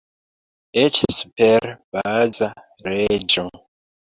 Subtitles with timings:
[0.83, 2.49] Eĉ super Baza
[2.89, 3.49] Leĝo!